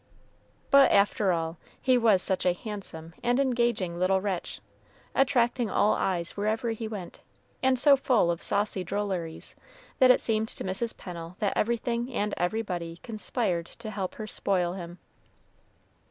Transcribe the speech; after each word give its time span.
But, 0.71 0.91
after 0.91 1.31
all, 1.31 1.59
he 1.79 1.95
was 1.95 2.23
such 2.23 2.43
a 2.43 2.53
handsome 2.55 3.13
and 3.21 3.39
engaging 3.39 3.99
little 3.99 4.19
wretch, 4.19 4.59
attracting 5.13 5.69
all 5.69 5.93
eyes 5.93 6.35
wherever 6.35 6.71
he 6.71 6.87
went, 6.87 7.19
and 7.61 7.77
so 7.77 7.95
full 7.95 8.31
of 8.31 8.41
saucy 8.41 8.83
drolleries, 8.83 9.53
that 9.99 10.09
it 10.09 10.19
seemed 10.19 10.47
to 10.49 10.63
Mrs. 10.63 10.97
Pennel 10.97 11.35
that 11.37 11.53
everything 11.55 12.11
and 12.15 12.33
everybody 12.35 12.97
conspired 13.03 13.67
to 13.67 13.91
help 13.91 14.15
her 14.15 14.25
spoil 14.25 14.73
him. 14.73 14.97